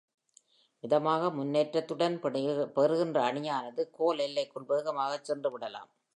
[0.83, 2.15] மிதமாக முன்னேற்றத்துடன்,
[2.75, 5.91] பெறுகின்ற அணியானது கோல் எல்லைக்குள் வேகமாகச் சென்றுவிடலாம்.